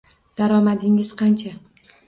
[0.39, 1.57] Daromadingiz qancha?